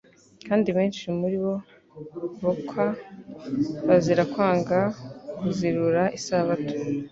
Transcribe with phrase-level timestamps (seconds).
[0.47, 1.55] Kandi benshi muri bo
[2.57, 2.87] bkwa
[3.87, 4.77] bazira kwanga
[5.37, 6.73] kuzirura isabato